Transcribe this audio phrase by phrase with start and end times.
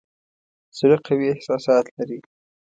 [0.77, 2.19] زړه قوي احساسات لري.